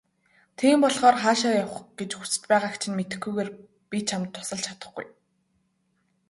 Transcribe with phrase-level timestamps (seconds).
[0.57, 3.49] Тийм болохоор хаашаа явах гэж хүс байгааг чинь мэдэхгүйгээр
[3.89, 5.07] би чамд тусалж чадахгүй.